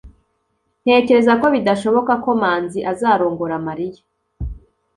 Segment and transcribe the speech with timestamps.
[0.83, 4.01] Ntekereza ko bidashoboka ko Manzi azarongora Mariya.